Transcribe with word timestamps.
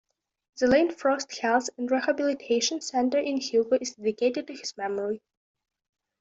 The 0.57 0.65
Lane 0.65 0.89
Frost 0.89 1.37
Health 1.37 1.69
and 1.77 1.91
Rehabilitation 1.91 2.81
Center 2.81 3.19
in 3.19 3.37
Hugo 3.37 3.77
is 3.79 3.93
dedicated 3.93 4.47
to 4.47 4.53
his 4.53 4.75
memory. 4.75 5.21